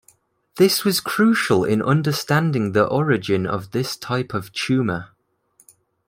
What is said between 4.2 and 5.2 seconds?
of tumor.